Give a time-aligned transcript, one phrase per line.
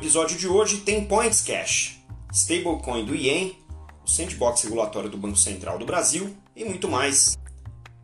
[0.00, 2.02] episódio de hoje tem Points Cash,
[2.32, 3.54] stablecoin do Yen,
[4.02, 7.36] o sandbox regulatório do Banco Central do Brasil e muito mais.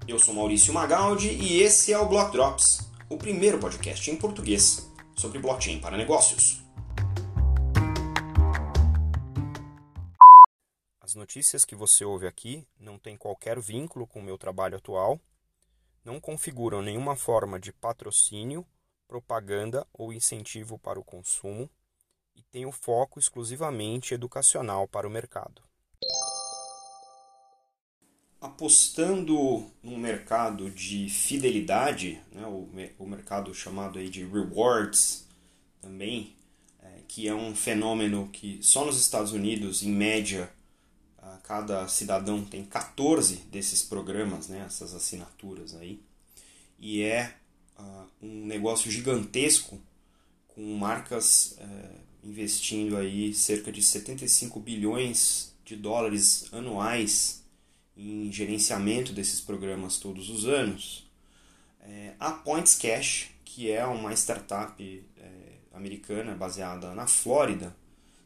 [0.06, 4.92] Eu sou Maurício Magaldi e esse é o Block Drops, o primeiro podcast em português
[5.16, 6.62] sobre blockchain para negócios.
[11.00, 15.18] As notícias que você ouve aqui não têm qualquer vínculo com o meu trabalho atual,
[16.04, 18.66] não configuram nenhuma forma de patrocínio
[19.08, 21.70] propaganda ou incentivo para o consumo
[22.36, 25.62] e tem o foco exclusivamente educacional para o mercado.
[28.40, 32.68] Apostando num mercado de fidelidade, né, o,
[32.98, 35.26] o mercado chamado aí de rewards
[35.80, 36.36] também,
[36.82, 40.52] é, que é um fenômeno que só nos Estados Unidos, em média,
[41.46, 46.02] cada cidadão tem 14 desses programas, né, essas assinaturas aí,
[46.78, 47.34] e é
[47.78, 49.80] uh, um negócio gigantesco
[50.56, 57.44] com marcas uh, investindo aí cerca de 75 bilhões de dólares anuais
[57.94, 61.06] em gerenciamento desses programas todos os anos.
[61.80, 65.28] É, a Points Cash, que é uma startup é,
[65.72, 67.76] americana baseada na Flórida,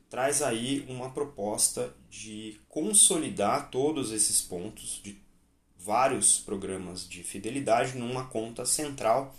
[0.09, 5.19] traz aí uma proposta de consolidar todos esses pontos, de
[5.77, 9.35] vários programas de fidelidade numa conta central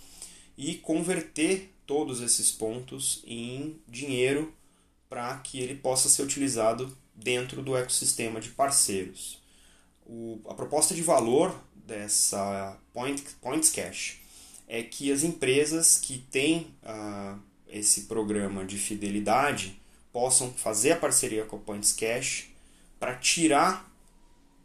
[0.56, 4.52] e converter todos esses pontos em dinheiro
[5.08, 9.40] para que ele possa ser utilizado dentro do ecossistema de parceiros.
[10.06, 14.20] O, a proposta de valor dessa Point, Points Cash
[14.66, 19.80] é que as empresas que têm uh, esse programa de fidelidade
[20.12, 22.48] possam fazer a parceria com a Points Cash
[22.98, 23.90] para tirar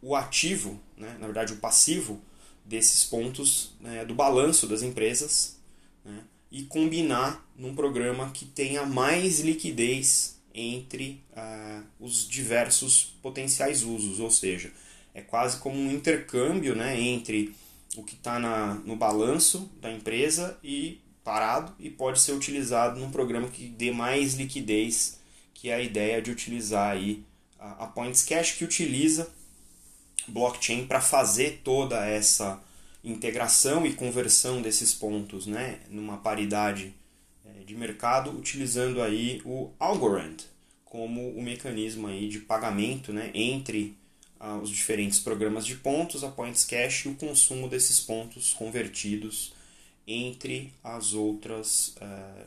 [0.00, 2.20] o ativo, né, na verdade o passivo
[2.64, 5.58] desses pontos né, do balanço das empresas
[6.04, 14.18] né, e combinar num programa que tenha mais liquidez entre uh, os diversos potenciais usos,
[14.18, 14.72] ou seja,
[15.14, 17.54] é quase como um intercâmbio né, entre
[17.96, 18.38] o que está
[18.84, 24.34] no balanço da empresa e parado e pode ser utilizado num programa que dê mais
[24.34, 25.18] liquidez,
[25.52, 27.24] que é a ideia de utilizar aí
[27.58, 29.30] a, a Points Cash que utiliza
[30.28, 32.62] blockchain para fazer toda essa
[33.10, 36.94] integração e conversão desses pontos né, numa paridade
[37.44, 40.36] é, de mercado, utilizando aí o Algorand
[40.84, 43.96] como o mecanismo aí de pagamento né, entre
[44.40, 49.52] ah, os diferentes programas de pontos, a Points Cash e o consumo desses pontos convertidos
[50.06, 52.46] entre as outras uh,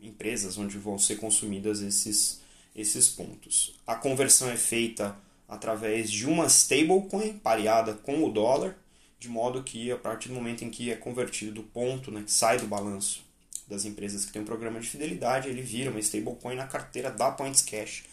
[0.00, 2.40] empresas onde vão ser consumidas esses,
[2.76, 3.74] esses pontos.
[3.84, 5.16] A conversão é feita
[5.48, 8.78] através de uma stablecoin pareada com o dólar,
[9.20, 12.58] de modo que a partir do momento em que é convertido do ponto, né, sai
[12.58, 13.22] do balanço
[13.68, 17.30] das empresas que tem um programa de fidelidade, ele vira uma stablecoin na carteira da
[17.30, 18.04] Points Cash,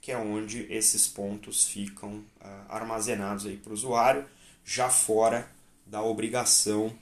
[0.00, 2.24] que é onde esses pontos ficam uh,
[2.68, 4.24] armazenados para o usuário,
[4.64, 5.48] já fora
[5.86, 6.92] da obrigação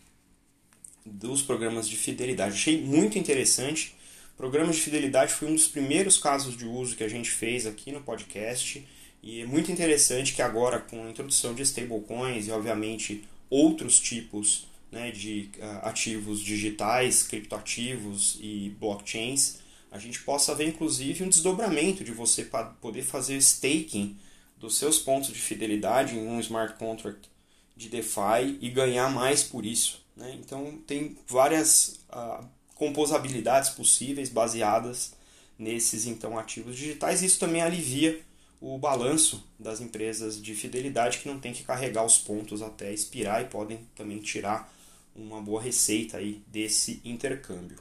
[1.07, 2.55] dos programas de fidelidade.
[2.55, 3.97] Achei muito interessante.
[4.37, 7.93] Programas de fidelidade foi um dos primeiros casos de uso que a gente fez aqui
[7.93, 8.87] no podcast
[9.23, 14.67] e é muito interessante que agora, com a introdução de stablecoins e, obviamente, outros tipos
[14.91, 19.59] né, de uh, ativos digitais, criptoativos e blockchains,
[19.91, 22.49] a gente possa ver, inclusive, um desdobramento de você
[22.81, 24.17] poder fazer staking
[24.57, 27.29] dos seus pontos de fidelidade em um smart contract
[27.77, 30.03] de DeFi e ganhar mais por isso.
[30.17, 30.35] Né?
[30.41, 32.43] Então, tem várias uh,
[32.75, 35.13] composabilidades possíveis baseadas
[35.59, 37.23] nesses então ativos digitais.
[37.23, 38.19] Isso também alivia
[38.63, 43.43] o balanço das empresas de fidelidade que não tem que carregar os pontos até expirar
[43.43, 44.73] e podem também tirar
[45.17, 47.79] uma boa receita aí desse intercâmbio.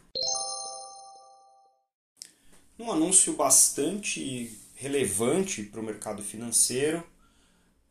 [2.79, 7.03] Um anúncio bastante relevante para o mercado financeiro,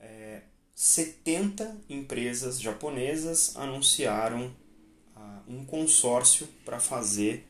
[0.00, 0.42] é,
[0.74, 4.52] 70 empresas japonesas anunciaram
[5.14, 7.46] ah, um consórcio para fazer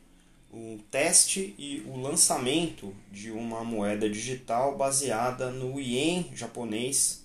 [0.53, 7.25] o teste e o lançamento de uma moeda digital baseada no ien japonês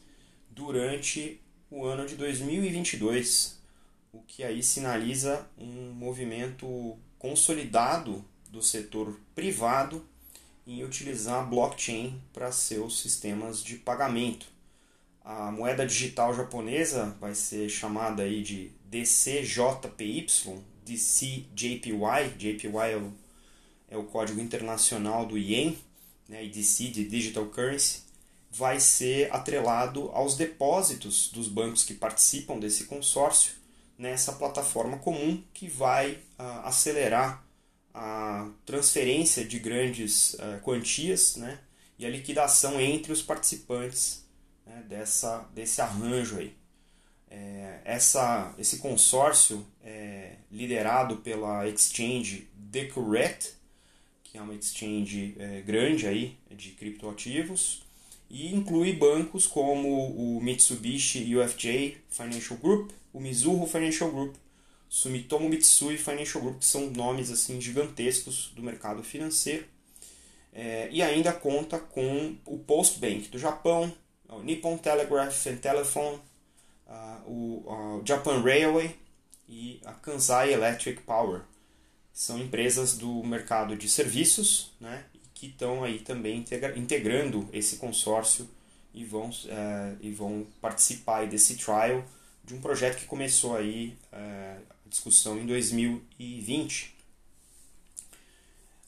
[0.52, 3.58] durante o ano de 2022,
[4.14, 10.06] o que aí sinaliza um movimento consolidado do setor privado
[10.68, 14.48] em utilizar blockchain para seus sistemas de pagamento.
[15.24, 20.28] A moeda digital japonesa vai ser chamada aí de DCJPY,
[20.86, 23.14] DCJPY, JPY é o,
[23.90, 25.78] é o código internacional do Yen,
[26.28, 28.04] né, e DC de Digital Currency,
[28.52, 33.54] vai ser atrelado aos depósitos dos bancos que participam desse consórcio
[33.98, 37.44] nessa plataforma comum que vai uh, acelerar
[37.94, 41.60] a transferência de grandes uh, quantias né,
[41.98, 44.26] e a liquidação entre os participantes
[44.66, 46.54] né, dessa, desse arranjo aí.
[47.30, 53.54] É, essa, esse consórcio é liderado pela exchange Decuret,
[54.24, 57.84] que é uma exchange é, grande aí de criptoativos,
[58.30, 64.36] e inclui bancos como o Mitsubishi UFJ Financial Group, o Mizuho Financial Group,
[64.90, 69.66] Sumitomo Mitsui Financial Group, que são nomes assim gigantescos do mercado financeiro.
[70.54, 73.94] É, e ainda conta com o Postbank do Japão,
[74.30, 76.20] o Nippon Telegraph and Telephone,
[76.88, 77.64] uh, o
[78.00, 78.96] uh, Japan Railway
[79.48, 81.42] e a Kansai Electric Power.
[82.14, 85.04] São empresas do mercado de serviços né,
[85.34, 88.50] que estão aí também integra integrando esse consórcio
[88.94, 92.04] e vão, uh, e vão participar desse trial
[92.44, 96.96] de um projeto que começou aí uh, a discussão em 2020.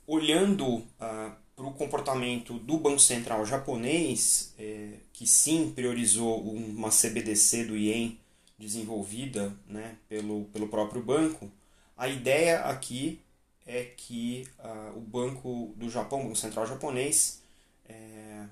[0.06, 7.66] Olhando uh, para o comportamento do Banco Central japonês, é, que sim priorizou uma CBDC
[7.66, 8.20] do Ien
[8.60, 11.52] desenvolvida né, pelo, pelo próprio banco,
[11.98, 13.20] a ideia aqui
[13.66, 17.42] é que uh, o Banco do Japão, o Banco Central japonês,
[17.90, 18.46] é,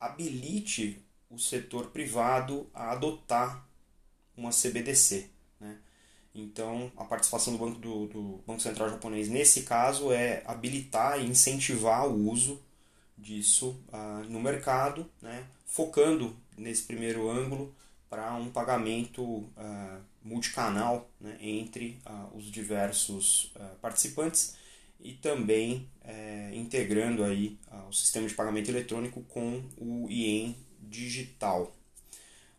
[0.00, 1.00] habilite
[1.30, 3.64] o setor privado a adotar
[4.36, 5.30] uma CBDC.
[5.60, 5.78] Né?
[6.34, 11.26] Então, a participação do Banco, do, do Banco Central japonês nesse caso é habilitar e
[11.26, 12.60] incentivar o uso
[13.16, 15.44] disso uh, no mercado, né?
[15.64, 17.72] focando nesse primeiro ângulo
[18.10, 21.36] para um pagamento uh, multicanal né?
[21.40, 24.56] entre uh, os diversos participantes
[25.00, 31.76] e também eh, integrando aí o sistema de pagamento eletrônico com o IEM digital.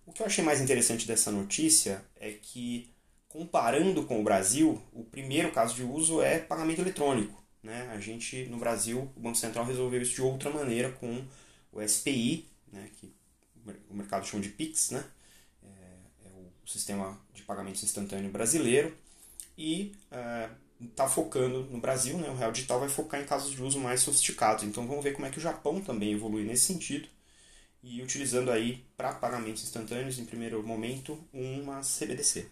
[0.05, 2.93] O que eu achei mais interessante dessa notícia é que
[3.29, 7.43] comparando com o Brasil, o primeiro caso de uso é pagamento eletrônico.
[7.61, 7.89] Né?
[7.91, 11.25] A gente, no Brasil, o Banco Central resolveu isso de outra maneira com
[11.71, 12.89] o SPI, né?
[12.99, 13.11] que
[13.89, 15.03] o mercado chama de PIX, né?
[15.63, 16.29] é, é
[16.63, 18.95] o sistema de pagamentos instantâneo brasileiro,
[19.57, 19.93] e
[20.79, 22.29] está é, focando no Brasil, né?
[22.29, 24.63] o Real Digital vai focar em casos de uso mais sofisticados.
[24.63, 27.09] Então vamos ver como é que o Japão também evolui nesse sentido,
[27.81, 32.47] e utilizando aí para pagamentos instantâneos, em primeiro momento, uma CBDC.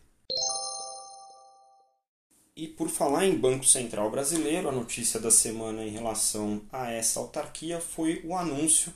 [2.55, 7.19] E por falar em Banco Central Brasileiro, a notícia da semana em relação a essa
[7.19, 8.93] autarquia foi o anúncio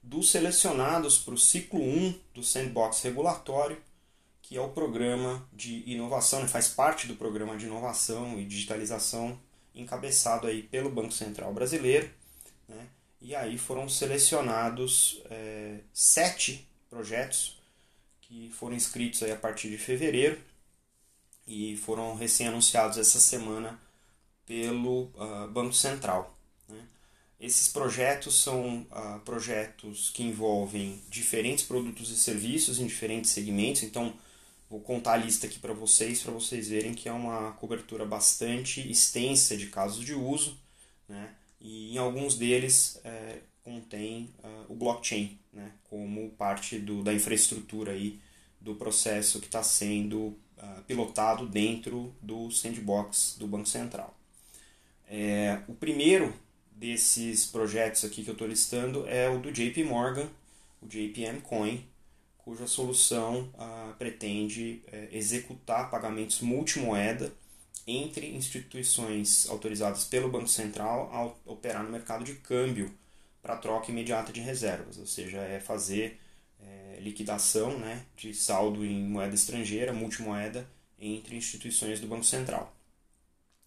[0.00, 3.76] dos selecionados para o ciclo 1 do Sandbox Regulatório,
[4.40, 9.36] que é o programa de inovação, né, faz parte do programa de inovação e digitalização
[9.74, 12.08] encabeçado aí pelo Banco Central Brasileiro.
[12.68, 12.86] Né?
[13.20, 17.60] E aí foram selecionados é, sete projetos
[18.20, 20.38] que foram inscritos aí a partir de fevereiro
[21.46, 23.78] e foram recém-anunciados essa semana
[24.46, 26.36] pelo uh, Banco Central.
[26.68, 26.80] Né?
[27.40, 34.14] Esses projetos são uh, projetos que envolvem diferentes produtos e serviços em diferentes segmentos, então
[34.68, 38.80] vou contar a lista aqui para vocês, para vocês verem que é uma cobertura bastante
[38.90, 40.58] extensa de casos de uso,
[41.08, 41.34] né?
[41.60, 45.72] e em alguns deles é, contém uh, o blockchain né?
[45.84, 48.20] como parte do, da infraestrutura aí
[48.60, 54.16] do processo que está sendo uh, pilotado dentro do sandbox do Banco Central.
[55.08, 56.32] É, o primeiro
[56.74, 60.28] desses projetos aqui que eu estou listando é o do JP Morgan,
[60.80, 61.84] o JPM Coin,
[62.38, 67.32] cuja solução uh, pretende uh, executar pagamentos multimoeda
[67.86, 72.92] entre instituições autorizadas pelo Banco Central ao operar no mercado de câmbio
[73.40, 76.20] para troca imediata de reservas, ou seja, é fazer
[76.62, 82.74] é, liquidação né, de saldo em moeda estrangeira, multimoeda, entre instituições do Banco Central.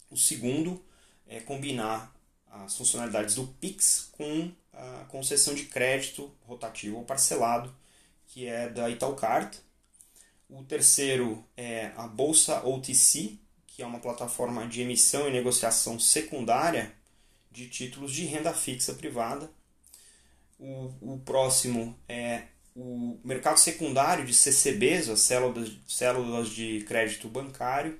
[0.09, 0.83] O segundo
[1.27, 2.15] é combinar
[2.47, 7.73] as funcionalidades do PIX com a concessão de crédito rotativo ou parcelado,
[8.27, 9.57] que é da Italcard.
[10.49, 13.37] O terceiro é a Bolsa OTC,
[13.67, 16.93] que é uma plataforma de emissão e negociação secundária
[17.51, 19.49] de títulos de renda fixa privada.
[20.57, 22.43] O, o próximo é
[22.75, 27.97] o mercado secundário de CCBs, as células, células de crédito bancário,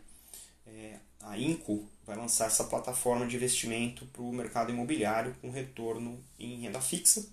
[0.67, 6.21] é, a INCO vai lançar essa plataforma de investimento para o mercado imobiliário com retorno
[6.37, 7.25] em renda fixa.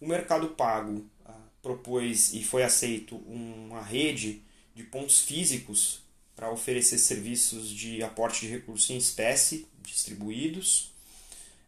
[0.00, 4.42] O Mercado Pago ah, propôs e foi aceito uma rede
[4.74, 6.02] de pontos físicos
[6.36, 10.92] para oferecer serviços de aporte de recursos em espécie distribuídos.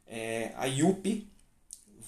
[0.06, 1.26] É, a IUP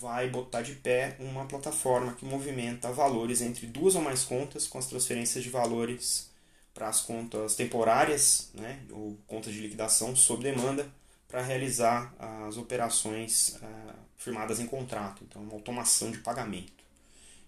[0.00, 4.78] vai botar de pé uma plataforma que movimenta valores entre duas ou mais contas com
[4.78, 6.30] as transferências de valores
[6.72, 10.90] para as contas temporárias, né, ou contas de liquidação sob demanda,
[11.28, 12.14] para realizar
[12.46, 16.72] as operações uh, firmadas em contrato, então uma automação de pagamento.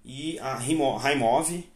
[0.04, 1.68] E a Raimov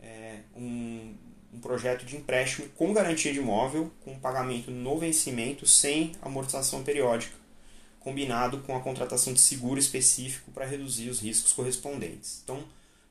[0.00, 1.14] é um,
[1.52, 7.34] um projeto de empréstimo com garantia de imóvel, com pagamento no vencimento sem amortização periódica,
[8.08, 12.40] combinado com a contratação de seguro específico para reduzir os riscos correspondentes.
[12.42, 12.64] Então,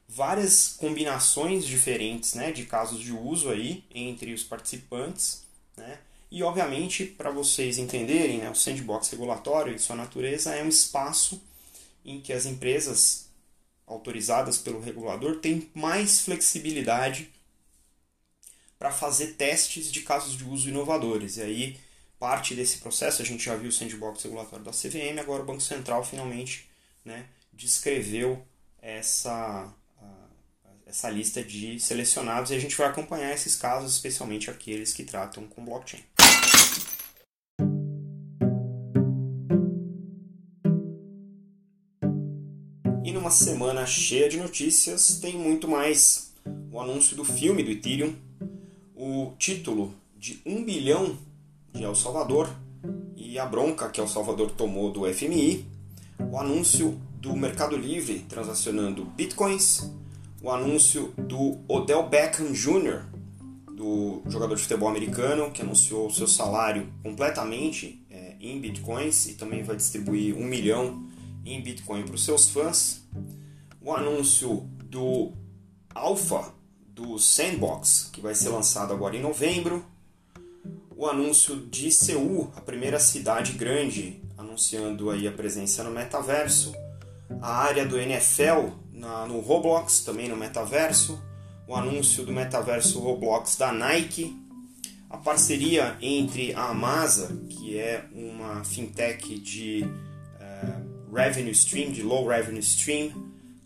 [0.10, 5.44] várias combinações diferentes né, de casos de uso aí entre os participantes.
[5.78, 6.00] Né,
[6.32, 11.40] e, obviamente, para vocês entenderem, né, o sandbox regulatório e sua natureza é um espaço
[12.04, 13.28] em que as empresas
[13.86, 17.30] autorizadas pelo regulador têm mais flexibilidade
[18.80, 21.38] para fazer testes de casos de uso inovadores.
[21.38, 21.78] E aí,
[22.20, 25.62] parte desse processo, a gente já viu o sandbox regulatório da CVM, agora o Banco
[25.62, 26.70] Central finalmente
[27.06, 28.46] né, descreveu
[28.82, 29.72] essa,
[30.86, 35.48] essa lista de selecionados e a gente vai acompanhar esses casos, especialmente aqueles que tratam
[35.48, 36.04] com blockchain.
[43.04, 46.34] E numa semana cheia de notícias, tem muito mais
[46.72, 48.16] o anúncio do filme do Ethereum,
[48.96, 51.27] o título de 1 bilhão
[51.74, 52.50] de El Salvador
[53.16, 55.66] e a bronca que El Salvador tomou do FMI,
[56.32, 59.92] o anúncio do Mercado Livre transacionando bitcoins,
[60.42, 63.06] o anúncio do Odell Beckham Jr.,
[63.76, 69.62] do jogador de futebol americano, que anunciou seu salário completamente é, em bitcoins e também
[69.62, 71.08] vai distribuir um milhão
[71.46, 73.08] em bitcoin para os seus fãs,
[73.82, 75.32] o anúncio do
[75.94, 76.54] Alpha
[76.88, 79.86] do Sandbox, que vai ser lançado agora em novembro,
[80.98, 86.74] o anúncio de Seul, a primeira cidade grande, anunciando aí a presença no metaverso,
[87.40, 91.22] a área do NFL na, no Roblox, também no metaverso,
[91.68, 94.36] o anúncio do metaverso Roblox da Nike,
[95.08, 102.28] a parceria entre a Amasa, que é uma fintech de uh, revenue stream, de low
[102.28, 103.12] revenue stream,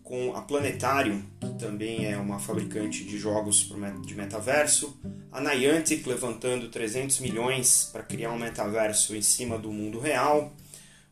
[0.02, 3.72] com a Planetarium, que também é uma fabricante de jogos
[4.04, 5.00] de metaverso,
[5.32, 10.52] a Niantic levantando 300 milhões para criar um metaverso em cima do mundo real,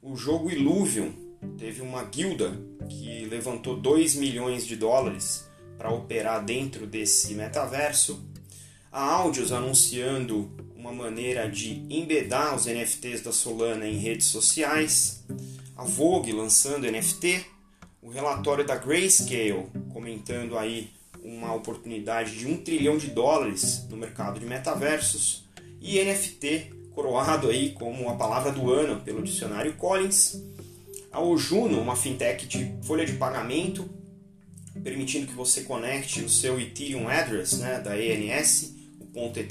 [0.03, 1.13] o jogo Illuvium
[1.57, 2.53] teve uma guilda
[2.87, 5.49] que levantou 2 milhões de dólares
[5.79, 8.23] para operar dentro desse metaverso,
[8.93, 15.25] a Audios anunciando uma maneira de embedar os NFTs da Solana em redes sociais,
[15.75, 17.47] a Vogue lançando NFT,
[18.03, 20.91] o relatório da Grayscale comentando aí
[21.23, 25.45] uma oportunidade de um trilhão de dólares no mercado de metaversos
[25.81, 30.43] e NFT coroado aí como a palavra do ano pelo dicionário Collins.
[31.13, 33.89] A Ojuno, uma fintech de folha de pagamento,
[34.83, 39.49] permitindo que você conecte o seu Ethereum address né, da ENS, o ponto .eth,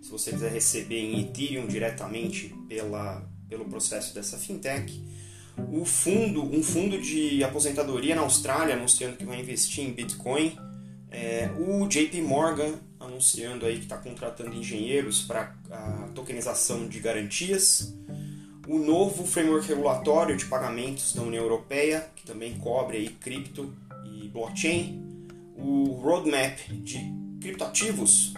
[0.00, 5.00] se você quiser receber em Ethereum diretamente pela, pelo processo dessa fintech
[5.56, 10.56] o fundo, um fundo de aposentadoria na Austrália anunciando que vai investir em Bitcoin,
[11.12, 17.94] é, o JP Morgan anunciando aí que está contratando engenheiros para a tokenização de garantias,
[18.66, 24.28] o novo framework regulatório de pagamentos da União Europeia, que também cobre aí cripto e
[24.28, 25.02] blockchain,
[25.56, 26.98] o roadmap de
[27.40, 28.32] criptoativos,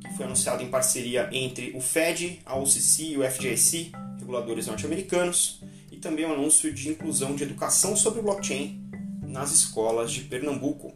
[0.00, 5.62] que foi anunciado em parceria entre o Fed, a OCC e o FDIC, reguladores norte-americanos,
[5.92, 8.82] e também o um anúncio de inclusão de educação sobre blockchain
[9.22, 10.95] nas escolas de Pernambuco.